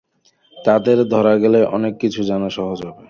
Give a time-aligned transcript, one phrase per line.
[0.57, 2.99] তাদের ধরা গেলে অনেক কিছু জানা সহজ হবে।